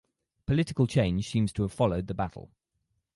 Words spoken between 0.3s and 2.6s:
Political change seems to have followed the battle.